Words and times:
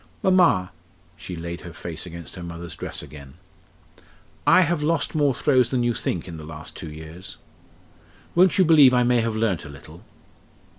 "Mamma" 0.23 0.71
she 1.15 1.35
laid 1.35 1.61
her 1.61 1.73
face 1.73 2.07
against 2.07 2.33
her 2.33 2.41
mother's 2.41 2.75
dress 2.75 3.03
again 3.03 3.35
"I 4.47 4.61
have 4.61 4.81
lost 4.81 5.13
more 5.13 5.35
throws 5.35 5.69
than 5.69 5.83
you 5.83 5.93
think 5.93 6.27
in 6.27 6.37
the 6.37 6.43
last 6.43 6.75
two 6.75 6.89
years. 6.91 7.37
Won't 8.33 8.57
you 8.57 8.65
believe 8.65 8.95
I 8.95 9.03
may 9.03 9.21
have 9.21 9.35
learnt 9.35 9.63
a 9.63 9.69
little?" 9.69 10.03